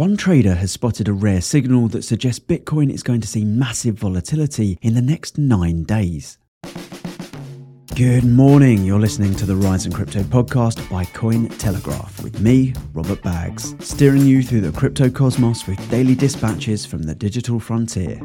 One 0.00 0.16
trader 0.16 0.54
has 0.54 0.72
spotted 0.72 1.08
a 1.08 1.12
rare 1.12 1.42
signal 1.42 1.88
that 1.88 2.04
suggests 2.04 2.40
Bitcoin 2.40 2.90
is 2.90 3.02
going 3.02 3.20
to 3.20 3.28
see 3.28 3.44
massive 3.44 3.96
volatility 3.96 4.78
in 4.80 4.94
the 4.94 5.02
next 5.02 5.36
nine 5.36 5.82
days. 5.82 6.38
Good 7.94 8.24
morning. 8.24 8.82
You're 8.82 8.98
listening 8.98 9.34
to 9.34 9.44
the 9.44 9.52
Rise'n'Crypto 9.52 10.22
podcast 10.22 10.88
by 10.88 11.04
Cointelegraph 11.04 12.22
with 12.22 12.40
me, 12.40 12.72
Robert 12.94 13.20
Baggs, 13.20 13.74
steering 13.78 14.24
you 14.24 14.42
through 14.42 14.62
the 14.62 14.72
crypto 14.72 15.10
cosmos 15.10 15.66
with 15.66 15.90
daily 15.90 16.14
dispatches 16.14 16.86
from 16.86 17.02
the 17.02 17.14
digital 17.14 17.60
frontier. 17.60 18.18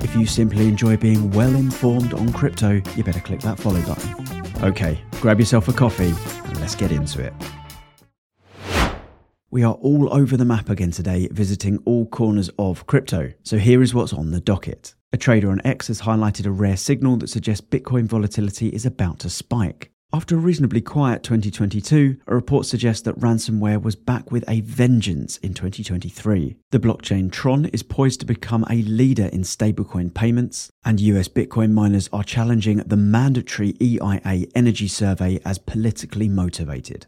If 0.00 0.16
you 0.16 0.26
simply 0.26 0.66
enjoy 0.66 0.96
being 0.96 1.30
well 1.30 1.54
informed 1.54 2.12
on 2.12 2.32
crypto, 2.32 2.82
you 2.96 3.04
better 3.04 3.20
click 3.20 3.38
that 3.42 3.60
follow 3.60 3.82
button. 3.82 4.64
Okay, 4.64 5.00
grab 5.20 5.38
yourself 5.38 5.68
a 5.68 5.72
coffee 5.72 6.12
and 6.46 6.58
let's 6.58 6.74
get 6.74 6.90
into 6.90 7.22
it. 7.22 7.32
We 9.56 9.64
are 9.64 9.72
all 9.72 10.12
over 10.12 10.36
the 10.36 10.44
map 10.44 10.68
again 10.68 10.90
today, 10.90 11.28
visiting 11.32 11.78
all 11.86 12.04
corners 12.04 12.50
of 12.58 12.86
crypto. 12.86 13.32
So 13.42 13.56
here 13.56 13.80
is 13.80 13.94
what's 13.94 14.12
on 14.12 14.30
the 14.30 14.38
docket. 14.38 14.94
A 15.14 15.16
trader 15.16 15.50
on 15.50 15.62
X 15.64 15.88
has 15.88 16.02
highlighted 16.02 16.44
a 16.44 16.50
rare 16.50 16.76
signal 16.76 17.16
that 17.16 17.30
suggests 17.30 17.66
Bitcoin 17.66 18.04
volatility 18.04 18.68
is 18.68 18.84
about 18.84 19.18
to 19.20 19.30
spike. 19.30 19.92
After 20.12 20.34
a 20.36 20.38
reasonably 20.38 20.82
quiet 20.82 21.22
2022, 21.22 22.18
a 22.26 22.34
report 22.34 22.66
suggests 22.66 23.00
that 23.04 23.18
ransomware 23.18 23.82
was 23.82 23.96
back 23.96 24.30
with 24.30 24.44
a 24.46 24.60
vengeance 24.60 25.38
in 25.38 25.54
2023. 25.54 26.56
The 26.70 26.78
blockchain 26.78 27.32
Tron 27.32 27.64
is 27.64 27.82
poised 27.82 28.20
to 28.20 28.26
become 28.26 28.66
a 28.68 28.82
leader 28.82 29.30
in 29.32 29.40
stablecoin 29.40 30.12
payments, 30.12 30.70
and 30.84 31.00
US 31.00 31.28
Bitcoin 31.28 31.72
miners 31.72 32.10
are 32.12 32.22
challenging 32.22 32.76
the 32.78 32.98
mandatory 32.98 33.74
EIA 33.80 34.48
energy 34.54 34.86
survey 34.86 35.40
as 35.46 35.56
politically 35.56 36.28
motivated. 36.28 37.06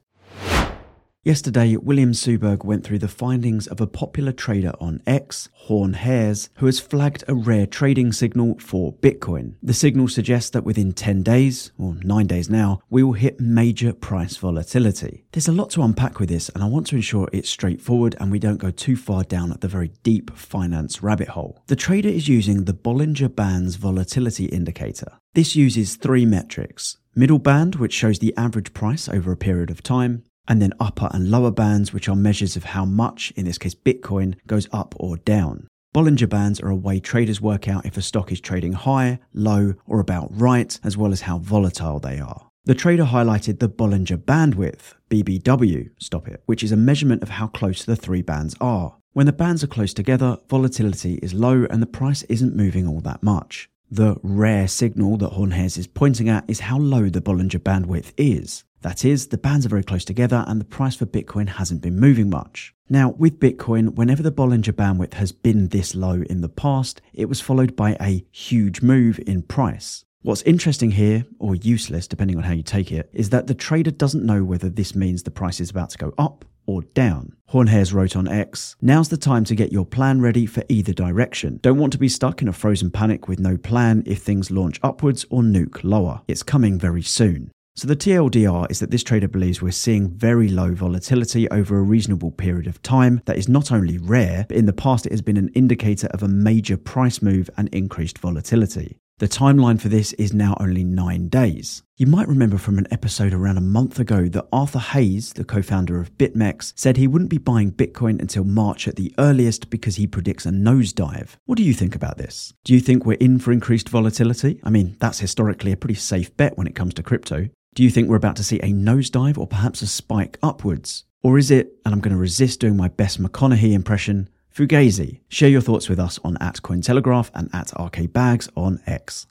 Yesterday, 1.28 1.76
William 1.76 2.12
Suberg 2.12 2.64
went 2.64 2.84
through 2.84 3.00
the 3.00 3.06
findings 3.06 3.66
of 3.66 3.82
a 3.82 3.86
popular 3.86 4.32
trader 4.32 4.72
on 4.80 5.02
X, 5.06 5.50
Hornhairs, 5.66 6.48
who 6.54 6.64
has 6.64 6.80
flagged 6.80 7.22
a 7.28 7.34
rare 7.34 7.66
trading 7.66 8.14
signal 8.14 8.58
for 8.58 8.94
Bitcoin. 8.94 9.56
The 9.62 9.74
signal 9.74 10.08
suggests 10.08 10.48
that 10.52 10.64
within 10.64 10.94
10 10.94 11.22
days, 11.22 11.70
or 11.76 11.96
9 12.02 12.26
days 12.26 12.48
now, 12.48 12.80
we 12.88 13.02
will 13.02 13.12
hit 13.12 13.40
major 13.40 13.92
price 13.92 14.38
volatility. 14.38 15.26
There's 15.32 15.48
a 15.48 15.52
lot 15.52 15.68
to 15.72 15.82
unpack 15.82 16.18
with 16.18 16.30
this, 16.30 16.48
and 16.48 16.64
I 16.64 16.66
want 16.66 16.86
to 16.86 16.96
ensure 16.96 17.28
it's 17.30 17.50
straightforward 17.50 18.16
and 18.18 18.32
we 18.32 18.38
don't 18.38 18.56
go 18.56 18.70
too 18.70 18.96
far 18.96 19.22
down 19.22 19.54
the 19.60 19.68
very 19.68 19.88
deep 20.02 20.34
finance 20.34 21.02
rabbit 21.02 21.28
hole. 21.28 21.62
The 21.66 21.76
trader 21.76 22.08
is 22.08 22.28
using 22.28 22.64
the 22.64 22.72
Bollinger 22.72 23.36
Bands 23.36 23.76
volatility 23.76 24.46
indicator. 24.46 25.18
This 25.34 25.54
uses 25.54 25.96
three 25.96 26.24
metrics 26.24 26.96
middle 27.18 27.40
band, 27.40 27.74
which 27.74 27.92
shows 27.92 28.20
the 28.20 28.32
average 28.36 28.72
price 28.72 29.08
over 29.08 29.32
a 29.32 29.36
period 29.36 29.70
of 29.70 29.82
time, 29.82 30.22
and 30.48 30.60
then 30.60 30.72
upper 30.80 31.08
and 31.12 31.30
lower 31.30 31.50
bands, 31.50 31.92
which 31.92 32.08
are 32.08 32.16
measures 32.16 32.56
of 32.56 32.64
how 32.64 32.84
much, 32.84 33.32
in 33.36 33.44
this 33.44 33.58
case 33.58 33.74
Bitcoin, 33.74 34.34
goes 34.46 34.66
up 34.72 34.94
or 34.98 35.18
down. 35.18 35.68
Bollinger 35.94 36.28
Bands 36.28 36.60
are 36.60 36.68
a 36.68 36.76
way 36.76 37.00
traders 37.00 37.40
work 37.40 37.68
out 37.68 37.86
if 37.86 37.96
a 37.96 38.02
stock 38.02 38.30
is 38.32 38.40
trading 38.40 38.72
high, 38.72 39.18
low, 39.32 39.74
or 39.86 40.00
about 40.00 40.28
right, 40.30 40.78
as 40.84 40.96
well 40.96 41.12
as 41.12 41.22
how 41.22 41.38
volatile 41.38 41.98
they 41.98 42.18
are. 42.18 42.48
The 42.64 42.74
trader 42.74 43.04
highlighted 43.04 43.58
the 43.58 43.68
Bollinger 43.68 44.18
Bandwidth, 44.18 44.92
BBW, 45.08 45.90
stop 45.98 46.28
it, 46.28 46.42
which 46.44 46.62
is 46.62 46.72
a 46.72 46.76
measurement 46.76 47.22
of 47.22 47.30
how 47.30 47.46
close 47.46 47.84
the 47.84 47.96
three 47.96 48.20
bands 48.20 48.54
are. 48.60 48.96
When 49.14 49.24
the 49.24 49.32
bands 49.32 49.64
are 49.64 49.68
close 49.68 49.94
together, 49.94 50.36
volatility 50.48 51.14
is 51.22 51.32
low 51.32 51.66
and 51.70 51.80
the 51.80 51.86
price 51.86 52.24
isn't 52.24 52.54
moving 52.54 52.86
all 52.86 53.00
that 53.00 53.22
much. 53.22 53.70
The 53.90 54.16
rare 54.22 54.68
signal 54.68 55.16
that 55.16 55.32
Hornhairs 55.32 55.78
is 55.78 55.86
pointing 55.86 56.28
at 56.28 56.44
is 56.46 56.60
how 56.60 56.78
low 56.78 57.08
the 57.08 57.22
Bollinger 57.22 57.58
Bandwidth 57.58 58.12
is. 58.18 58.64
That 58.82 59.04
is, 59.04 59.28
the 59.28 59.38
bands 59.38 59.66
are 59.66 59.70
very 59.70 59.82
close 59.82 60.04
together 60.04 60.44
and 60.46 60.60
the 60.60 60.64
price 60.64 60.96
for 60.96 61.06
Bitcoin 61.06 61.48
hasn't 61.48 61.82
been 61.82 61.98
moving 61.98 62.30
much. 62.30 62.74
Now, 62.88 63.10
with 63.10 63.40
Bitcoin, 63.40 63.94
whenever 63.96 64.22
the 64.22 64.32
Bollinger 64.32 64.72
Bandwidth 64.72 65.14
has 65.14 65.32
been 65.32 65.68
this 65.68 65.94
low 65.94 66.22
in 66.30 66.40
the 66.40 66.48
past, 66.48 67.02
it 67.12 67.28
was 67.28 67.40
followed 67.40 67.76
by 67.76 67.96
a 68.00 68.24
huge 68.30 68.80
move 68.80 69.20
in 69.26 69.42
price. 69.42 70.04
What's 70.22 70.42
interesting 70.42 70.92
here, 70.92 71.26
or 71.38 71.54
useless 71.54 72.08
depending 72.08 72.36
on 72.36 72.42
how 72.42 72.52
you 72.52 72.62
take 72.62 72.90
it, 72.90 73.10
is 73.12 73.30
that 73.30 73.46
the 73.46 73.54
trader 73.54 73.90
doesn't 73.90 74.24
know 74.24 74.42
whether 74.42 74.68
this 74.68 74.94
means 74.94 75.22
the 75.22 75.30
price 75.30 75.60
is 75.60 75.70
about 75.70 75.90
to 75.90 75.98
go 75.98 76.14
up 76.18 76.44
or 76.66 76.82
down. 76.82 77.34
Hornhairs 77.50 77.94
wrote 77.94 78.14
on 78.14 78.28
X, 78.28 78.76
Now's 78.80 79.08
the 79.08 79.16
time 79.16 79.44
to 79.44 79.54
get 79.54 79.72
your 79.72 79.86
plan 79.86 80.20
ready 80.20 80.44
for 80.44 80.62
either 80.68 80.92
direction. 80.92 81.58
Don't 81.62 81.78
want 81.78 81.92
to 81.94 81.98
be 81.98 82.08
stuck 82.08 82.42
in 82.42 82.48
a 82.48 82.52
frozen 82.52 82.90
panic 82.90 83.26
with 83.26 83.40
no 83.40 83.56
plan 83.56 84.02
if 84.06 84.20
things 84.20 84.50
launch 84.50 84.78
upwards 84.82 85.24
or 85.30 85.42
nuke 85.42 85.82
lower. 85.82 86.20
It's 86.28 86.42
coming 86.42 86.78
very 86.78 87.02
soon. 87.02 87.50
So 87.78 87.86
the 87.86 87.94
TLDR 87.94 88.68
is 88.72 88.80
that 88.80 88.90
this 88.90 89.04
trader 89.04 89.28
believes 89.28 89.62
we're 89.62 89.70
seeing 89.70 90.10
very 90.10 90.48
low 90.48 90.74
volatility 90.74 91.48
over 91.48 91.78
a 91.78 91.82
reasonable 91.82 92.32
period 92.32 92.66
of 92.66 92.82
time 92.82 93.22
that 93.26 93.38
is 93.38 93.48
not 93.48 93.70
only 93.70 93.98
rare, 93.98 94.46
but 94.48 94.56
in 94.56 94.66
the 94.66 94.72
past 94.72 95.06
it 95.06 95.12
has 95.12 95.22
been 95.22 95.36
an 95.36 95.50
indicator 95.50 96.08
of 96.08 96.24
a 96.24 96.26
major 96.26 96.76
price 96.76 97.22
move 97.22 97.48
and 97.56 97.68
increased 97.68 98.18
volatility. 98.18 98.98
The 99.18 99.28
timeline 99.28 99.80
for 99.80 99.88
this 99.88 100.12
is 100.14 100.32
now 100.32 100.56
only 100.58 100.82
nine 100.82 101.28
days. 101.28 101.82
You 101.96 102.06
might 102.06 102.28
remember 102.28 102.56
from 102.58 102.78
an 102.78 102.86
episode 102.92 103.34
around 103.34 103.58
a 103.58 103.60
month 103.60 103.98
ago 103.98 104.28
that 104.28 104.46
Arthur 104.52 104.78
Hayes, 104.78 105.32
the 105.32 105.44
co 105.44 105.60
founder 105.62 106.00
of 106.00 106.16
BitMEX, 106.18 106.72
said 106.76 106.96
he 106.96 107.08
wouldn't 107.08 107.30
be 107.30 107.38
buying 107.38 107.72
Bitcoin 107.72 108.20
until 108.20 108.44
March 108.44 108.86
at 108.86 108.94
the 108.94 109.12
earliest 109.18 109.70
because 109.70 109.96
he 109.96 110.06
predicts 110.06 110.46
a 110.46 110.50
nosedive. 110.50 111.36
What 111.46 111.58
do 111.58 111.64
you 111.64 111.74
think 111.74 111.96
about 111.96 112.18
this? 112.18 112.54
Do 112.62 112.74
you 112.74 112.78
think 112.78 113.04
we're 113.04 113.14
in 113.14 113.40
for 113.40 113.50
increased 113.50 113.88
volatility? 113.88 114.60
I 114.62 114.70
mean, 114.70 114.96
that's 115.00 115.18
historically 115.18 115.72
a 115.72 115.76
pretty 115.76 115.96
safe 115.96 116.36
bet 116.36 116.56
when 116.56 116.68
it 116.68 116.76
comes 116.76 116.94
to 116.94 117.02
crypto. 117.02 117.48
Do 117.74 117.84
you 117.84 117.90
think 117.90 118.08
we're 118.08 118.16
about 118.16 118.36
to 118.36 118.44
see 118.44 118.58
a 118.58 118.72
nosedive 118.72 119.38
or 119.38 119.46
perhaps 119.46 119.82
a 119.82 119.86
spike 119.86 120.38
upwards? 120.42 121.04
Or 121.22 121.38
is 121.38 121.50
it, 121.50 121.74
and 121.84 121.94
I'm 121.94 122.00
going 122.00 122.14
to 122.14 122.20
resist 122.20 122.60
doing 122.60 122.76
my 122.76 122.88
best 122.88 123.22
McConaughey 123.22 123.72
impression, 123.72 124.28
Fugazi? 124.54 125.20
Share 125.28 125.48
your 125.48 125.60
thoughts 125.60 125.88
with 125.88 126.00
us 126.00 126.18
on 126.24 126.36
at 126.40 126.56
Cointelegraph 126.62 127.30
and 127.34 127.48
at 127.52 127.68
RKBags 127.68 128.48
on 128.56 128.80
X. 128.86 129.26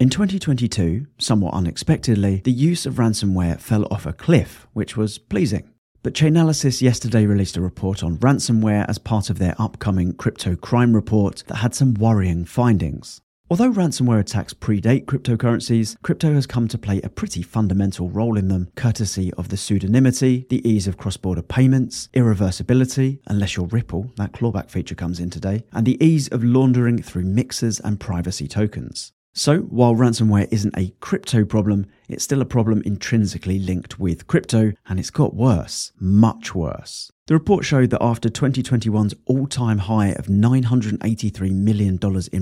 In 0.00 0.10
2022, 0.10 1.06
somewhat 1.18 1.54
unexpectedly, 1.54 2.42
the 2.44 2.52
use 2.52 2.84
of 2.84 2.94
ransomware 2.94 3.60
fell 3.60 3.86
off 3.90 4.06
a 4.06 4.12
cliff, 4.12 4.66
which 4.72 4.96
was 4.96 5.18
pleasing. 5.18 5.70
But 6.02 6.12
Chainalysis 6.12 6.82
yesterday 6.82 7.24
released 7.24 7.56
a 7.56 7.62
report 7.62 8.02
on 8.02 8.18
ransomware 8.18 8.84
as 8.88 8.98
part 8.98 9.30
of 9.30 9.38
their 9.38 9.54
upcoming 9.58 10.12
crypto 10.12 10.56
crime 10.56 10.94
report 10.94 11.44
that 11.46 11.56
had 11.56 11.74
some 11.74 11.94
worrying 11.94 12.44
findings. 12.44 13.22
Although 13.50 13.72
ransomware 13.72 14.20
attacks 14.20 14.54
predate 14.54 15.04
cryptocurrencies, 15.04 16.00
crypto 16.02 16.32
has 16.32 16.46
come 16.46 16.66
to 16.66 16.78
play 16.78 17.02
a 17.02 17.10
pretty 17.10 17.42
fundamental 17.42 18.08
role 18.08 18.38
in 18.38 18.48
them, 18.48 18.70
courtesy 18.74 19.34
of 19.34 19.50
the 19.50 19.56
pseudonymity, 19.56 20.48
the 20.48 20.66
ease 20.66 20.86
of 20.86 20.96
cross 20.96 21.18
border 21.18 21.42
payments, 21.42 22.08
irreversibility, 22.14 23.18
unless 23.26 23.54
you're 23.54 23.66
Ripple, 23.66 24.10
that 24.16 24.32
clawback 24.32 24.70
feature 24.70 24.94
comes 24.94 25.20
in 25.20 25.28
today, 25.28 25.62
and 25.72 25.84
the 25.84 26.02
ease 26.02 26.26
of 26.28 26.42
laundering 26.42 27.02
through 27.02 27.24
mixers 27.24 27.80
and 27.80 28.00
privacy 28.00 28.48
tokens. 28.48 29.12
So, 29.34 29.58
while 29.58 29.94
ransomware 29.94 30.48
isn't 30.50 30.78
a 30.78 30.94
crypto 31.00 31.44
problem, 31.44 31.84
it's 32.08 32.24
still 32.24 32.40
a 32.40 32.46
problem 32.46 32.82
intrinsically 32.86 33.58
linked 33.58 33.98
with 33.98 34.26
crypto, 34.26 34.72
and 34.88 34.98
it's 34.98 35.10
got 35.10 35.34
worse, 35.34 35.92
much 36.00 36.54
worse. 36.54 37.12
The 37.26 37.32
report 37.34 37.64
showed 37.64 37.88
that 37.88 38.02
after 38.02 38.28
2021's 38.28 39.14
all 39.24 39.46
time 39.46 39.78
high 39.78 40.08
of 40.08 40.26
$983 40.26 41.52
million 41.52 41.94
in 41.94 41.98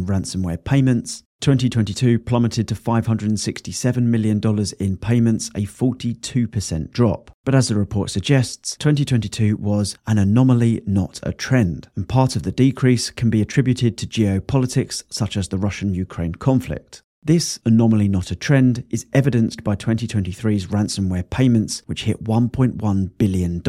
ransomware 0.06 0.65
payments, 0.65 1.22
2022 1.41 2.19
plummeted 2.19 2.66
to 2.66 2.75
$567 2.75 4.03
million 4.03 4.41
in 4.81 4.97
payments, 4.97 5.50
a 5.54 5.66
42% 5.66 6.91
drop. 6.91 7.31
But 7.44 7.54
as 7.54 7.69
the 7.69 7.76
report 7.76 8.10
suggests, 8.10 8.76
2022 8.78 9.56
was 9.56 9.97
an 10.09 10.19
anomaly, 10.19 10.82
not 10.84 11.20
a 11.22 11.32
trend, 11.32 11.88
and 11.94 12.09
part 12.09 12.34
of 12.34 12.43
the 12.43 12.50
decrease 12.50 13.10
can 13.10 13.31
be 13.31 13.41
attributed 13.41 13.97
to 13.99 14.06
geopolitics 14.09 15.04
such 15.10 15.37
as 15.37 15.47
the 15.47 15.59
Russian 15.59 15.94
Ukraine 15.94 16.34
conflict. 16.34 17.03
This 17.24 17.60
anomaly, 17.64 18.08
not 18.08 18.32
a 18.32 18.36
trend, 18.36 18.82
is 18.90 19.06
evidenced 19.12 19.62
by 19.62 19.76
2023's 19.76 20.66
ransomware 20.66 21.30
payments, 21.30 21.84
which 21.86 22.02
hit 22.02 22.24
$1.1 22.24 23.10
billion, 23.16 23.62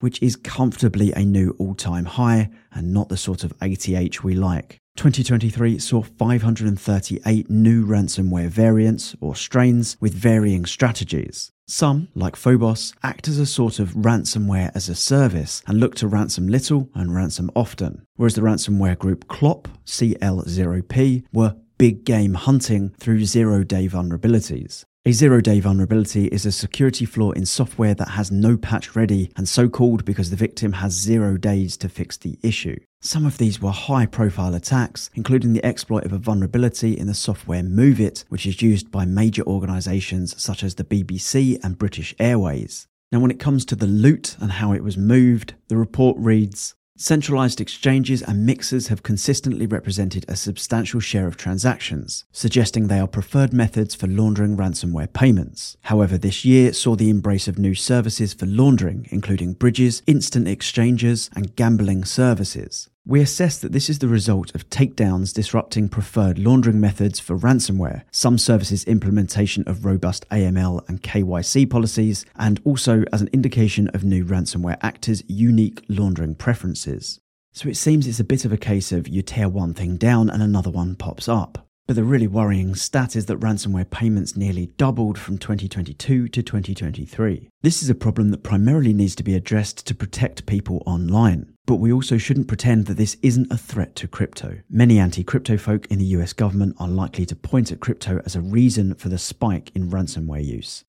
which 0.00 0.22
is 0.22 0.34
comfortably 0.36 1.12
a 1.12 1.22
new 1.22 1.54
all 1.58 1.74
time 1.74 2.06
high 2.06 2.48
and 2.72 2.94
not 2.94 3.10
the 3.10 3.18
sort 3.18 3.44
of 3.44 3.52
ATH 3.60 4.24
we 4.24 4.34
like. 4.34 4.78
2023 4.96 5.78
saw 5.78 6.00
538 6.00 7.50
new 7.50 7.84
ransomware 7.84 8.48
variants 8.48 9.14
or 9.20 9.36
strains 9.36 9.98
with 10.00 10.14
varying 10.14 10.64
strategies. 10.64 11.52
Some, 11.68 12.08
like 12.14 12.34
Phobos, 12.34 12.94
act 13.02 13.28
as 13.28 13.38
a 13.38 13.44
sort 13.44 13.78
of 13.78 13.90
ransomware 13.90 14.70
as 14.74 14.88
a 14.88 14.94
service 14.94 15.62
and 15.66 15.78
look 15.78 15.96
to 15.96 16.08
ransom 16.08 16.48
little 16.48 16.88
and 16.94 17.14
ransom 17.14 17.50
often, 17.54 18.06
whereas 18.14 18.36
the 18.36 18.40
ransomware 18.40 18.96
group 18.96 19.28
CLOP, 19.28 19.68
CL0P, 19.84 21.24
were 21.30 21.56
big 21.78 22.04
game 22.04 22.34
hunting 22.34 22.90
through 22.98 23.24
zero 23.24 23.62
day 23.62 23.88
vulnerabilities. 23.88 24.84
A 25.04 25.12
zero 25.12 25.40
day 25.40 25.60
vulnerability 25.60 26.26
is 26.26 26.44
a 26.44 26.52
security 26.52 27.04
flaw 27.04 27.30
in 27.32 27.46
software 27.46 27.94
that 27.94 28.08
has 28.08 28.32
no 28.32 28.56
patch 28.56 28.96
ready 28.96 29.30
and 29.36 29.48
so 29.48 29.68
called 29.68 30.04
because 30.04 30.30
the 30.30 30.36
victim 30.36 30.72
has 30.72 30.92
zero 30.92 31.36
days 31.36 31.76
to 31.76 31.88
fix 31.88 32.16
the 32.16 32.38
issue. 32.42 32.76
Some 33.00 33.24
of 33.24 33.38
these 33.38 33.60
were 33.60 33.70
high 33.70 34.06
profile 34.06 34.54
attacks, 34.54 35.10
including 35.14 35.52
the 35.52 35.64
exploit 35.64 36.04
of 36.04 36.12
a 36.12 36.18
vulnerability 36.18 36.98
in 36.98 37.06
the 37.06 37.14
software 37.14 37.62
MOVEit, 37.62 38.24
which 38.30 38.46
is 38.46 38.62
used 38.62 38.90
by 38.90 39.04
major 39.04 39.42
organisations 39.42 40.40
such 40.42 40.64
as 40.64 40.74
the 40.74 40.84
BBC 40.84 41.62
and 41.62 41.78
British 41.78 42.14
Airways. 42.18 42.88
Now, 43.12 43.20
when 43.20 43.30
it 43.30 43.38
comes 43.38 43.64
to 43.66 43.76
the 43.76 43.86
loot 43.86 44.36
and 44.40 44.50
how 44.50 44.72
it 44.72 44.82
was 44.82 44.96
moved, 44.96 45.54
the 45.68 45.76
report 45.76 46.16
reads 46.18 46.74
Centralized 46.98 47.60
exchanges 47.60 48.22
and 48.22 48.46
mixers 48.46 48.88
have 48.88 49.02
consistently 49.02 49.66
represented 49.66 50.24
a 50.28 50.34
substantial 50.34 50.98
share 50.98 51.26
of 51.26 51.36
transactions, 51.36 52.24
suggesting 52.32 52.88
they 52.88 52.98
are 52.98 53.06
preferred 53.06 53.52
methods 53.52 53.94
for 53.94 54.06
laundering 54.06 54.56
ransomware 54.56 55.12
payments. 55.12 55.76
However, 55.82 56.16
this 56.16 56.46
year 56.46 56.72
saw 56.72 56.96
the 56.96 57.10
embrace 57.10 57.48
of 57.48 57.58
new 57.58 57.74
services 57.74 58.32
for 58.32 58.46
laundering, 58.46 59.08
including 59.10 59.52
bridges, 59.52 60.02
instant 60.06 60.48
exchanges, 60.48 61.28
and 61.36 61.54
gambling 61.54 62.06
services. 62.06 62.88
We 63.08 63.20
assess 63.20 63.58
that 63.58 63.70
this 63.70 63.88
is 63.88 64.00
the 64.00 64.08
result 64.08 64.52
of 64.56 64.68
takedowns 64.68 65.32
disrupting 65.32 65.88
preferred 65.90 66.40
laundering 66.40 66.80
methods 66.80 67.20
for 67.20 67.38
ransomware, 67.38 68.02
some 68.10 68.36
services' 68.36 68.82
implementation 68.82 69.62
of 69.68 69.84
robust 69.84 70.28
AML 70.30 70.88
and 70.88 71.00
KYC 71.00 71.70
policies, 71.70 72.26
and 72.34 72.60
also 72.64 73.04
as 73.12 73.22
an 73.22 73.30
indication 73.32 73.86
of 73.94 74.02
new 74.02 74.24
ransomware 74.24 74.78
actors' 74.82 75.22
unique 75.28 75.84
laundering 75.88 76.34
preferences. 76.34 77.20
So 77.52 77.68
it 77.68 77.76
seems 77.76 78.08
it's 78.08 78.18
a 78.18 78.24
bit 78.24 78.44
of 78.44 78.52
a 78.52 78.56
case 78.56 78.90
of 78.90 79.06
you 79.06 79.22
tear 79.22 79.48
one 79.48 79.72
thing 79.72 79.96
down 79.96 80.28
and 80.28 80.42
another 80.42 80.70
one 80.70 80.96
pops 80.96 81.28
up. 81.28 81.65
But 81.86 81.94
the 81.94 82.02
really 82.02 82.26
worrying 82.26 82.74
stat 82.74 83.14
is 83.14 83.26
that 83.26 83.38
ransomware 83.38 83.88
payments 83.88 84.36
nearly 84.36 84.66
doubled 84.76 85.16
from 85.16 85.38
2022 85.38 86.26
to 86.26 86.42
2023. 86.42 87.48
This 87.62 87.80
is 87.80 87.88
a 87.88 87.94
problem 87.94 88.30
that 88.32 88.42
primarily 88.42 88.92
needs 88.92 89.14
to 89.14 89.22
be 89.22 89.36
addressed 89.36 89.86
to 89.86 89.94
protect 89.94 90.46
people 90.46 90.82
online. 90.84 91.52
But 91.64 91.76
we 91.76 91.92
also 91.92 92.18
shouldn't 92.18 92.48
pretend 92.48 92.86
that 92.86 92.96
this 92.96 93.16
isn't 93.22 93.52
a 93.52 93.56
threat 93.56 93.94
to 93.96 94.08
crypto. 94.08 94.58
Many 94.68 94.98
anti 94.98 95.22
crypto 95.22 95.56
folk 95.56 95.86
in 95.86 96.00
the 96.00 96.06
US 96.06 96.32
government 96.32 96.74
are 96.80 96.88
likely 96.88 97.24
to 97.26 97.36
point 97.36 97.70
at 97.70 97.78
crypto 97.78 98.20
as 98.24 98.34
a 98.34 98.40
reason 98.40 98.94
for 98.94 99.08
the 99.08 99.18
spike 99.18 99.70
in 99.76 99.88
ransomware 99.88 100.44
use. 100.44 100.84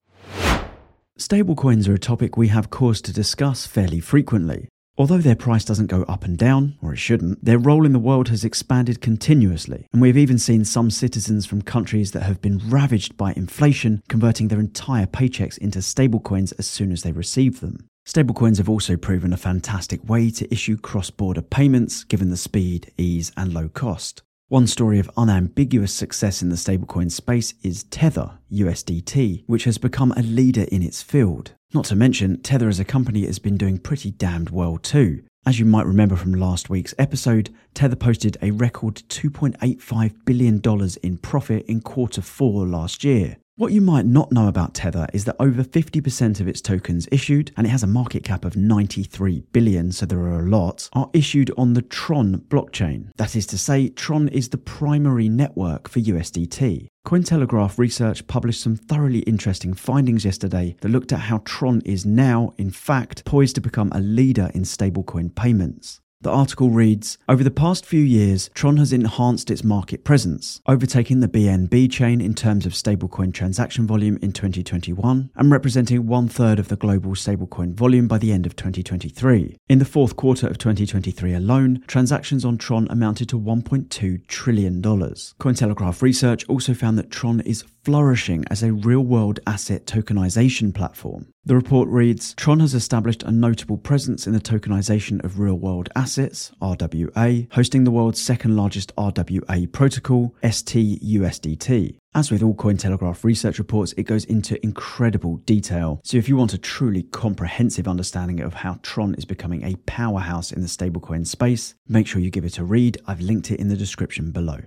Stablecoins 1.19 1.87
are 1.87 1.95
a 1.95 1.99
topic 1.99 2.37
we 2.37 2.47
have 2.47 2.71
cause 2.71 3.01
to 3.01 3.13
discuss 3.13 3.67
fairly 3.67 3.99
frequently. 3.99 4.67
Although 4.99 5.19
their 5.19 5.35
price 5.35 5.63
doesn't 5.63 5.87
go 5.87 6.01
up 6.03 6.23
and 6.23 6.35
down, 6.35 6.75
or 6.81 6.91
it 6.91 6.97
shouldn't, 6.97 7.45
their 7.45 7.59
role 7.59 7.85
in 7.85 7.93
the 7.93 7.99
world 7.99 8.29
has 8.29 8.43
expanded 8.43 8.99
continuously, 8.99 9.85
and 9.93 10.01
we've 10.01 10.17
even 10.17 10.39
seen 10.39 10.65
some 10.65 10.89
citizens 10.89 11.45
from 11.45 11.61
countries 11.61 12.13
that 12.13 12.23
have 12.23 12.41
been 12.41 12.59
ravaged 12.67 13.15
by 13.15 13.31
inflation 13.33 14.01
converting 14.09 14.47
their 14.47 14.59
entire 14.59 15.05
paychecks 15.05 15.57
into 15.59 15.79
stablecoins 15.79 16.51
as 16.57 16.65
soon 16.65 16.91
as 16.91 17.03
they 17.03 17.11
receive 17.11 17.59
them. 17.59 17.87
Stablecoins 18.07 18.57
have 18.57 18.69
also 18.69 18.97
proven 18.97 19.33
a 19.33 19.37
fantastic 19.37 20.03
way 20.09 20.31
to 20.31 20.51
issue 20.51 20.77
cross 20.77 21.11
border 21.11 21.43
payments 21.43 22.03
given 22.03 22.31
the 22.31 22.37
speed, 22.37 22.91
ease, 22.97 23.31
and 23.37 23.53
low 23.53 23.69
cost. 23.69 24.23
One 24.47 24.65
story 24.65 24.97
of 24.97 25.11
unambiguous 25.15 25.93
success 25.93 26.41
in 26.41 26.49
the 26.49 26.55
stablecoin 26.55 27.11
space 27.11 27.53
is 27.61 27.83
Tether, 27.83 28.39
USDT, 28.51 29.43
which 29.45 29.65
has 29.65 29.77
become 29.77 30.13
a 30.13 30.23
leader 30.23 30.65
in 30.71 30.81
its 30.81 31.03
field. 31.03 31.51
Not 31.73 31.85
to 31.85 31.95
mention, 31.95 32.41
Tether 32.41 32.69
as 32.69 32.79
a 32.79 32.85
company 32.85 33.25
has 33.25 33.39
been 33.39 33.57
doing 33.57 33.77
pretty 33.77 34.11
damned 34.11 34.51
well 34.51 34.77
too. 34.77 35.23
As 35.45 35.59
you 35.59 35.65
might 35.65 35.85
remember 35.85 36.15
from 36.15 36.33
last 36.33 36.69
week's 36.69 36.93
episode, 36.97 37.53
Tether 37.73 37.95
posted 37.95 38.37
a 38.41 38.51
record 38.51 38.95
$2.85 39.09 40.13
billion 40.25 40.61
in 41.03 41.17
profit 41.17 41.65
in 41.65 41.81
quarter 41.81 42.21
four 42.21 42.65
last 42.65 43.03
year. 43.03 43.37
What 43.57 43.71
you 43.71 43.81
might 43.81 44.05
not 44.05 44.31
know 44.31 44.47
about 44.47 44.75
Tether 44.75 45.07
is 45.13 45.25
that 45.25 45.35
over 45.39 45.63
50% 45.63 46.39
of 46.39 46.47
its 46.47 46.61
tokens 46.61 47.07
issued, 47.11 47.51
and 47.57 47.65
it 47.65 47.71
has 47.71 47.81
a 47.81 47.87
market 47.87 48.23
cap 48.23 48.45
of 48.45 48.55
93 48.55 49.45
billion, 49.51 49.91
so 49.91 50.05
there 50.05 50.19
are 50.19 50.41
a 50.41 50.47
lot, 50.47 50.87
are 50.93 51.09
issued 51.11 51.49
on 51.57 51.73
the 51.73 51.81
Tron 51.81 52.43
blockchain. 52.49 53.09
That 53.15 53.35
is 53.35 53.47
to 53.47 53.57
say, 53.57 53.89
Tron 53.89 54.27
is 54.27 54.49
the 54.49 54.59
primary 54.59 55.27
network 55.27 55.89
for 55.89 55.99
USDT. 55.99 56.85
Cointelegraph 57.07 57.79
Research 57.79 58.27
published 58.27 58.61
some 58.61 58.75
thoroughly 58.75 59.21
interesting 59.21 59.73
findings 59.73 60.23
yesterday 60.23 60.75
that 60.81 60.89
looked 60.89 61.11
at 61.11 61.21
how 61.21 61.41
Tron 61.43 61.81
is 61.83 62.05
now, 62.05 62.53
in 62.59 62.69
fact, 62.69 63.25
poised 63.25 63.55
to 63.55 63.61
become 63.61 63.91
a 63.91 63.99
leader 63.99 64.51
in 64.53 64.65
stablecoin 64.65 65.33
payments. 65.33 65.99
The 66.21 66.31
article 66.31 66.71
reads 66.71 67.19
Over 67.29 67.43
the 67.43 67.51
past 67.51 67.85
few 67.85 68.01
years, 68.01 68.49
Tron 68.55 68.77
has 68.77 68.91
enhanced 68.91 69.51
its 69.51 69.63
market 69.63 70.03
presence, 70.03 70.59
overtaking 70.65 71.19
the 71.19 71.27
BNB 71.27 71.91
chain 71.91 72.21
in 72.21 72.33
terms 72.33 72.65
of 72.65 72.71
stablecoin 72.71 73.31
transaction 73.31 73.85
volume 73.85 74.17
in 74.19 74.31
2021 74.31 75.29
and 75.35 75.51
representing 75.51 76.07
one 76.07 76.27
third 76.27 76.57
of 76.57 76.69
the 76.69 76.75
global 76.75 77.11
stablecoin 77.11 77.75
volume 77.75 78.07
by 78.07 78.17
the 78.17 78.31
end 78.31 78.47
of 78.47 78.55
2023. 78.55 79.57
In 79.69 79.77
the 79.77 79.85
fourth 79.85 80.15
quarter 80.15 80.47
of 80.47 80.57
2023 80.57 81.35
alone, 81.35 81.83
transactions 81.85 82.43
on 82.43 82.57
Tron 82.57 82.87
amounted 82.89 83.29
to 83.29 83.39
$1.2 83.39 84.25
trillion. 84.25 84.81
Cointelegraph 84.81 86.01
Research 86.01 86.43
also 86.49 86.73
found 86.73 86.97
that 86.97 87.11
Tron 87.11 87.41
is 87.41 87.63
flourishing 87.87 88.43
as 88.51 88.63
a 88.63 88.73
real 88.73 88.99
world 88.99 89.39
asset 89.47 89.85
tokenization 89.85 90.75
platform. 90.75 91.25
The 91.45 91.55
report 91.55 91.87
reads 91.87 92.33
Tron 92.33 92.59
has 92.59 92.73
established 92.73 93.23
a 93.23 93.31
notable 93.31 93.77
presence 93.77 94.27
in 94.27 94.33
the 94.33 94.41
tokenization 94.41 95.23
of 95.23 95.39
real 95.39 95.55
world 95.55 95.87
assets, 95.95 96.51
RWA, 96.61 97.47
hosting 97.53 97.85
the 97.85 97.91
world's 97.91 98.21
second 98.21 98.57
largest 98.57 98.93
RWA 98.97 99.71
protocol, 99.71 100.35
STUSDT. 100.43 101.97
As 102.13 102.29
with 102.29 102.43
all 102.43 102.55
Cointelegraph 102.55 103.23
research 103.23 103.57
reports, 103.57 103.93
it 103.95 104.03
goes 104.03 104.25
into 104.25 104.61
incredible 104.61 105.37
detail. 105.37 106.01
So 106.03 106.17
if 106.17 106.27
you 106.27 106.35
want 106.35 106.53
a 106.53 106.57
truly 106.57 107.03
comprehensive 107.03 107.87
understanding 107.87 108.41
of 108.41 108.53
how 108.53 108.79
Tron 108.83 109.15
is 109.15 109.23
becoming 109.23 109.63
a 109.63 109.75
powerhouse 109.85 110.51
in 110.51 110.61
the 110.61 110.67
stablecoin 110.67 111.25
space, 111.25 111.73
make 111.87 112.05
sure 112.05 112.19
you 112.19 112.31
give 112.31 112.43
it 112.43 112.57
a 112.57 112.65
read. 112.65 112.97
I've 113.07 113.21
linked 113.21 113.49
it 113.49 113.61
in 113.61 113.69
the 113.69 113.77
description 113.77 114.31
below. 114.31 114.59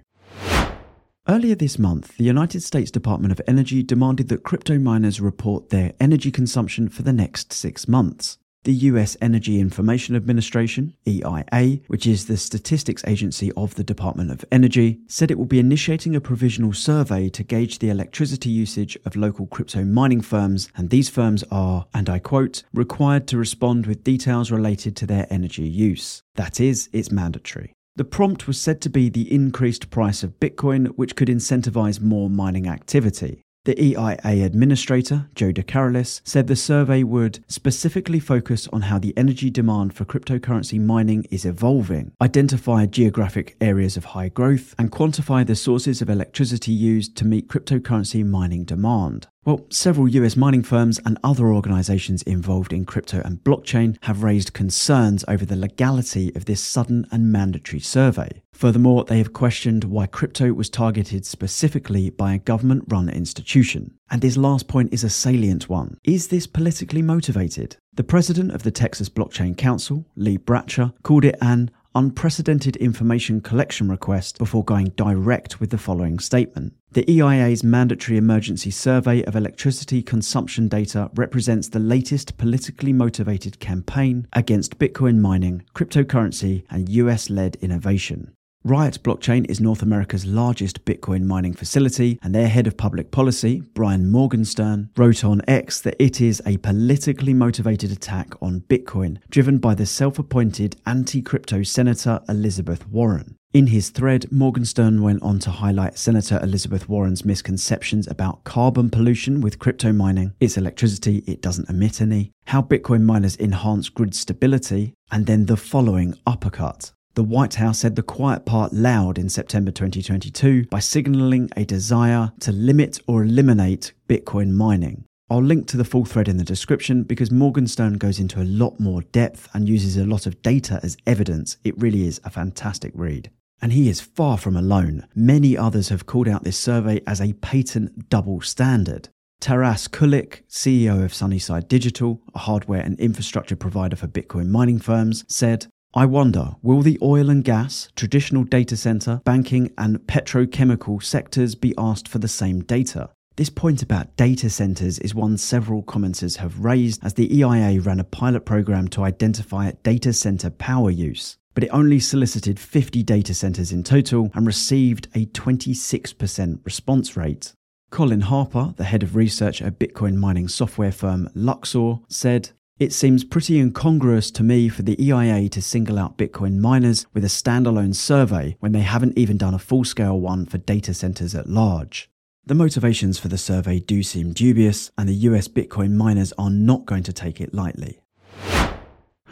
Earlier 1.30 1.54
this 1.54 1.78
month, 1.78 2.16
the 2.16 2.24
United 2.24 2.60
States 2.60 2.90
Department 2.90 3.30
of 3.30 3.40
Energy 3.46 3.84
demanded 3.84 4.26
that 4.30 4.42
crypto 4.42 4.80
miners 4.80 5.20
report 5.20 5.70
their 5.70 5.92
energy 6.00 6.32
consumption 6.32 6.88
for 6.88 7.02
the 7.02 7.12
next 7.12 7.52
six 7.52 7.86
months. 7.86 8.38
The 8.64 8.72
US 8.72 9.16
Energy 9.20 9.60
Information 9.60 10.16
Administration, 10.16 10.96
EIA, 11.06 11.82
which 11.86 12.04
is 12.04 12.26
the 12.26 12.36
statistics 12.36 13.04
agency 13.06 13.52
of 13.52 13.76
the 13.76 13.84
Department 13.84 14.32
of 14.32 14.44
Energy, 14.50 15.02
said 15.06 15.30
it 15.30 15.38
will 15.38 15.44
be 15.44 15.60
initiating 15.60 16.16
a 16.16 16.20
provisional 16.20 16.72
survey 16.72 17.28
to 17.28 17.44
gauge 17.44 17.78
the 17.78 17.90
electricity 17.90 18.50
usage 18.50 18.98
of 19.04 19.14
local 19.14 19.46
crypto 19.46 19.84
mining 19.84 20.22
firms, 20.22 20.68
and 20.76 20.90
these 20.90 21.08
firms 21.08 21.44
are, 21.52 21.86
and 21.94 22.10
I 22.10 22.18
quote, 22.18 22.64
required 22.74 23.28
to 23.28 23.38
respond 23.38 23.86
with 23.86 24.02
details 24.02 24.50
related 24.50 24.96
to 24.96 25.06
their 25.06 25.28
energy 25.30 25.62
use. 25.62 26.24
That 26.34 26.58
is, 26.58 26.88
it's 26.92 27.12
mandatory. 27.12 27.72
The 27.96 28.04
prompt 28.04 28.46
was 28.46 28.60
said 28.60 28.80
to 28.82 28.90
be 28.90 29.08
the 29.08 29.32
increased 29.32 29.90
price 29.90 30.22
of 30.22 30.38
Bitcoin, 30.40 30.88
which 30.96 31.16
could 31.16 31.28
incentivize 31.28 32.00
more 32.00 32.30
mining 32.30 32.68
activity. 32.68 33.42
The 33.66 33.78
EIA 33.78 34.42
administrator, 34.46 35.28
Joe 35.34 35.52
DeCarolis, 35.52 36.22
said 36.24 36.46
the 36.46 36.56
survey 36.56 37.02
would 37.02 37.44
specifically 37.46 38.18
focus 38.18 38.66
on 38.72 38.82
how 38.82 38.98
the 38.98 39.12
energy 39.18 39.50
demand 39.50 39.92
for 39.92 40.06
cryptocurrency 40.06 40.80
mining 40.80 41.26
is 41.30 41.44
evolving, 41.44 42.12
identify 42.22 42.86
geographic 42.86 43.56
areas 43.60 43.98
of 43.98 44.06
high 44.06 44.30
growth, 44.30 44.74
and 44.78 44.90
quantify 44.90 45.46
the 45.46 45.54
sources 45.54 46.00
of 46.00 46.08
electricity 46.08 46.72
used 46.72 47.16
to 47.18 47.26
meet 47.26 47.48
cryptocurrency 47.48 48.24
mining 48.24 48.64
demand. 48.64 49.26
Well, 49.46 49.64
several 49.70 50.06
US 50.06 50.36
mining 50.36 50.62
firms 50.62 51.00
and 51.06 51.16
other 51.24 51.50
organizations 51.50 52.22
involved 52.24 52.74
in 52.74 52.84
crypto 52.84 53.22
and 53.24 53.42
blockchain 53.42 53.96
have 54.02 54.22
raised 54.22 54.52
concerns 54.52 55.24
over 55.28 55.46
the 55.46 55.56
legality 55.56 56.30
of 56.34 56.44
this 56.44 56.62
sudden 56.62 57.06
and 57.10 57.32
mandatory 57.32 57.80
survey. 57.80 58.42
Furthermore, 58.52 59.04
they 59.04 59.16
have 59.16 59.32
questioned 59.32 59.84
why 59.84 60.04
crypto 60.04 60.52
was 60.52 60.68
targeted 60.68 61.24
specifically 61.24 62.10
by 62.10 62.34
a 62.34 62.38
government 62.38 62.84
run 62.88 63.08
institution. 63.08 63.94
And 64.10 64.20
this 64.20 64.36
last 64.36 64.68
point 64.68 64.92
is 64.92 65.04
a 65.04 65.08
salient 65.08 65.70
one. 65.70 65.96
Is 66.04 66.28
this 66.28 66.46
politically 66.46 67.00
motivated? 67.00 67.78
The 67.94 68.04
president 68.04 68.52
of 68.52 68.62
the 68.62 68.70
Texas 68.70 69.08
Blockchain 69.08 69.56
Council, 69.56 70.04
Lee 70.16 70.36
Bratcher, 70.36 70.92
called 71.02 71.24
it 71.24 71.36
an 71.40 71.70
unprecedented 71.94 72.76
information 72.76 73.40
collection 73.40 73.88
request 73.88 74.38
before 74.38 74.64
going 74.64 74.88
direct 74.96 75.60
with 75.60 75.70
the 75.70 75.78
following 75.78 76.18
statement. 76.18 76.74
The 76.92 77.04
EIA's 77.08 77.62
mandatory 77.62 78.18
emergency 78.18 78.70
survey 78.70 79.22
of 79.24 79.36
electricity 79.36 80.02
consumption 80.02 80.68
data 80.68 81.10
represents 81.14 81.68
the 81.68 81.78
latest 81.78 82.36
politically 82.36 82.92
motivated 82.92 83.60
campaign 83.60 84.26
against 84.32 84.78
Bitcoin 84.78 85.18
mining, 85.18 85.64
cryptocurrency, 85.74 86.64
and 86.70 86.88
US 86.88 87.30
led 87.30 87.56
innovation. 87.56 88.32
Riot 88.62 89.02
Blockchain 89.02 89.50
is 89.50 89.58
North 89.58 89.80
America's 89.80 90.26
largest 90.26 90.84
Bitcoin 90.84 91.22
mining 91.22 91.54
facility, 91.54 92.18
and 92.22 92.34
their 92.34 92.48
head 92.48 92.66
of 92.66 92.76
public 92.76 93.10
policy, 93.10 93.62
Brian 93.72 94.10
Morgenstern, 94.10 94.90
wrote 94.98 95.24
on 95.24 95.40
X 95.48 95.80
that 95.80 95.96
it 95.98 96.20
is 96.20 96.42
a 96.44 96.58
politically 96.58 97.32
motivated 97.32 97.90
attack 97.90 98.34
on 98.42 98.60
Bitcoin, 98.68 99.16
driven 99.30 99.56
by 99.56 99.74
the 99.74 99.86
self 99.86 100.18
appointed 100.18 100.76
anti 100.84 101.22
crypto 101.22 101.62
Senator 101.62 102.20
Elizabeth 102.28 102.86
Warren. 102.86 103.36
In 103.54 103.68
his 103.68 103.88
thread, 103.88 104.30
Morgenstern 104.30 105.00
went 105.00 105.22
on 105.22 105.38
to 105.38 105.50
highlight 105.50 105.96
Senator 105.96 106.38
Elizabeth 106.42 106.86
Warren's 106.86 107.24
misconceptions 107.24 108.06
about 108.08 108.44
carbon 108.44 108.90
pollution 108.90 109.40
with 109.40 109.58
crypto 109.58 109.90
mining, 109.90 110.34
its 110.38 110.58
electricity, 110.58 111.24
it 111.26 111.40
doesn't 111.40 111.70
emit 111.70 112.02
any, 112.02 112.30
how 112.48 112.60
Bitcoin 112.60 113.04
miners 113.04 113.38
enhance 113.38 113.88
grid 113.88 114.14
stability, 114.14 114.92
and 115.10 115.24
then 115.24 115.46
the 115.46 115.56
following 115.56 116.14
uppercut. 116.26 116.92
The 117.14 117.24
White 117.24 117.54
House 117.54 117.80
said 117.80 117.96
the 117.96 118.04
quiet 118.04 118.46
part 118.46 118.72
loud 118.72 119.18
in 119.18 119.28
September 119.28 119.72
2022 119.72 120.66
by 120.66 120.78
signaling 120.78 121.50
a 121.56 121.64
desire 121.64 122.30
to 122.38 122.52
limit 122.52 123.00
or 123.08 123.24
eliminate 123.24 123.92
Bitcoin 124.08 124.52
mining. 124.52 125.04
I'll 125.28 125.42
link 125.42 125.66
to 125.68 125.76
the 125.76 125.84
full 125.84 126.04
thread 126.04 126.28
in 126.28 126.36
the 126.36 126.44
description 126.44 127.02
because 127.02 127.32
Morgenstern 127.32 127.98
goes 127.98 128.20
into 128.20 128.40
a 128.40 128.46
lot 128.46 128.78
more 128.78 129.02
depth 129.02 129.48
and 129.52 129.68
uses 129.68 129.96
a 129.96 130.04
lot 130.04 130.24
of 130.24 130.40
data 130.42 130.78
as 130.84 130.96
evidence. 131.04 131.56
It 131.64 131.76
really 131.80 132.06
is 132.06 132.20
a 132.22 132.30
fantastic 132.30 132.92
read. 132.94 133.30
And 133.60 133.72
he 133.72 133.88
is 133.88 134.00
far 134.00 134.38
from 134.38 134.56
alone. 134.56 135.06
Many 135.12 135.56
others 135.56 135.88
have 135.88 136.06
called 136.06 136.28
out 136.28 136.44
this 136.44 136.58
survey 136.58 137.00
as 137.08 137.20
a 137.20 137.32
patent 137.34 138.08
double 138.08 138.40
standard. 138.40 139.08
Taras 139.40 139.88
Kulyk, 139.88 140.42
CEO 140.48 141.04
of 141.04 141.14
Sunnyside 141.14 141.66
Digital, 141.66 142.20
a 142.34 142.38
hardware 142.38 142.82
and 142.82 142.98
infrastructure 143.00 143.56
provider 143.56 143.96
for 143.96 144.06
Bitcoin 144.06 144.48
mining 144.48 144.78
firms, 144.78 145.24
said, 145.28 145.66
I 145.92 146.06
wonder, 146.06 146.54
will 146.62 146.82
the 146.82 146.98
oil 147.02 147.28
and 147.30 147.42
gas, 147.42 147.88
traditional 147.96 148.44
data 148.44 148.76
center, 148.76 149.20
banking, 149.24 149.72
and 149.76 149.98
petrochemical 150.00 151.02
sectors 151.02 151.54
be 151.54 151.74
asked 151.76 152.06
for 152.06 152.18
the 152.18 152.28
same 152.28 152.60
data? 152.62 153.10
This 153.36 153.50
point 153.50 153.82
about 153.82 154.16
data 154.16 154.50
centers 154.50 154.98
is 155.00 155.14
one 155.14 155.36
several 155.36 155.82
commenters 155.82 156.36
have 156.36 156.60
raised 156.60 157.04
as 157.04 157.14
the 157.14 157.34
EIA 157.36 157.80
ran 157.80 157.98
a 157.98 158.04
pilot 158.04 158.44
program 158.44 158.86
to 158.88 159.02
identify 159.02 159.72
data 159.82 160.12
center 160.12 160.50
power 160.50 160.90
use 160.90 161.36
but 161.54 161.64
it 161.64 161.70
only 161.74 161.98
solicited 161.98 162.58
50 162.58 163.02
data 163.02 163.34
centers 163.34 163.72
in 163.72 163.82
total 163.82 164.30
and 164.34 164.46
received 164.46 165.08
a 165.14 165.26
26% 165.26 166.64
response 166.64 167.16
rate. 167.16 167.52
Colin 167.90 168.20
Harper, 168.20 168.72
the 168.76 168.84
head 168.84 169.02
of 169.02 169.16
research 169.16 169.60
at 169.60 169.78
Bitcoin 169.78 170.14
mining 170.14 170.46
software 170.46 170.92
firm 170.92 171.28
Luxor, 171.34 171.96
said, 172.08 172.50
It 172.80 172.94
seems 172.94 173.24
pretty 173.24 173.60
incongruous 173.60 174.30
to 174.30 174.42
me 174.42 174.70
for 174.70 174.80
the 174.80 174.96
EIA 174.98 175.50
to 175.50 175.60
single 175.60 175.98
out 175.98 176.16
Bitcoin 176.16 176.60
miners 176.60 177.04
with 177.12 177.22
a 177.24 177.28
standalone 177.28 177.94
survey 177.94 178.56
when 178.60 178.72
they 178.72 178.80
haven't 178.80 179.18
even 179.18 179.36
done 179.36 179.52
a 179.52 179.58
full 179.58 179.84
scale 179.84 180.18
one 180.18 180.46
for 180.46 180.56
data 180.56 180.94
centers 180.94 181.34
at 181.34 181.46
large. 181.46 182.10
The 182.46 182.54
motivations 182.54 183.18
for 183.18 183.28
the 183.28 183.36
survey 183.36 183.80
do 183.80 184.02
seem 184.02 184.32
dubious, 184.32 184.90
and 184.96 185.06
the 185.06 185.28
US 185.28 185.46
Bitcoin 185.46 185.92
miners 185.92 186.32
are 186.38 186.48
not 186.48 186.86
going 186.86 187.02
to 187.02 187.12
take 187.12 187.38
it 187.38 187.52
lightly. 187.52 188.00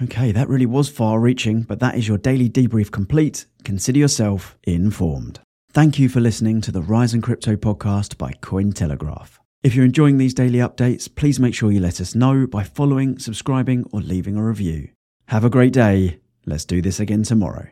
Okay, 0.02 0.30
that 0.30 0.50
really 0.50 0.66
was 0.66 0.90
far 0.90 1.18
reaching, 1.18 1.62
but 1.62 1.80
that 1.80 1.96
is 1.96 2.06
your 2.06 2.18
daily 2.18 2.50
debrief 2.50 2.90
complete. 2.90 3.46
Consider 3.64 3.98
yourself 3.98 4.58
informed. 4.64 5.40
Thank 5.72 5.98
you 5.98 6.10
for 6.10 6.20
listening 6.20 6.60
to 6.60 6.70
the 6.70 6.82
Rise'n'Crypto 6.82 7.56
podcast 7.56 8.18
by 8.18 8.32
Cointelegraph. 8.42 9.38
If 9.60 9.74
you're 9.74 9.84
enjoying 9.84 10.18
these 10.18 10.34
daily 10.34 10.60
updates, 10.60 11.12
please 11.12 11.40
make 11.40 11.52
sure 11.52 11.72
you 11.72 11.80
let 11.80 12.00
us 12.00 12.14
know 12.14 12.46
by 12.46 12.62
following, 12.62 13.18
subscribing, 13.18 13.84
or 13.92 14.00
leaving 14.00 14.36
a 14.36 14.44
review. 14.44 14.90
Have 15.26 15.44
a 15.44 15.50
great 15.50 15.72
day. 15.72 16.20
Let's 16.46 16.64
do 16.64 16.80
this 16.80 17.00
again 17.00 17.24
tomorrow. 17.24 17.66